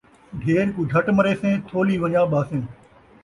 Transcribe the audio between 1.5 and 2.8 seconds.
تھولی ون٘ڄا ٻہسیں